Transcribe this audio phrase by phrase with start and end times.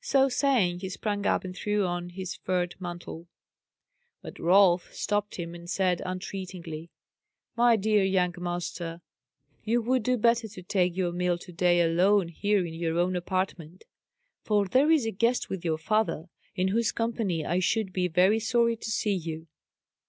[0.00, 3.28] So saying, he sprang up and threw on his furred mantle.
[4.20, 6.90] But Rolf stopped him, and said, entreatingly:
[7.54, 9.00] "My dear young master,
[9.62, 13.14] you would do better to take your meal to day alone here in your own
[13.14, 13.84] apartment;
[14.42, 18.40] for there is a guest with your father, in whose company I should be very
[18.40, 19.46] sorry to see you.